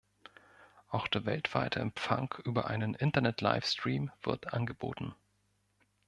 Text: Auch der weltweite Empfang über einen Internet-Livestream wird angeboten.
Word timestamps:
Auch 0.89 1.07
der 1.07 1.27
weltweite 1.27 1.79
Empfang 1.79 2.33
über 2.43 2.65
einen 2.65 2.95
Internet-Livestream 2.95 4.09
wird 4.23 4.51
angeboten. 4.51 5.13